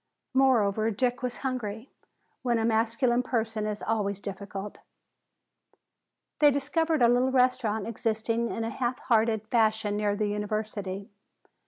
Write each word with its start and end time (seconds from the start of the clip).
Moreover, 0.33 0.89
Dick 0.89 1.21
was 1.21 1.37
hungry, 1.45 1.91
when 2.41 2.57
a 2.57 2.65
masculine 2.65 3.21
person 3.21 3.67
is 3.67 3.83
always 3.83 4.19
difficult. 4.19 4.79
They 6.39 6.49
discovered 6.49 7.03
a 7.03 7.07
little 7.07 7.29
restaurant 7.31 7.85
existing 7.85 8.49
in 8.49 8.63
a 8.63 8.71
half 8.71 8.97
hearted 8.97 9.47
fashion 9.49 9.95
near 9.97 10.15
the 10.15 10.25
University. 10.25 11.11